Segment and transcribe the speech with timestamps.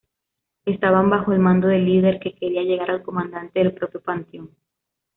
[0.65, 4.49] Estaban bajo el mando del Líder que quería llegar al comandante del propio Panteón.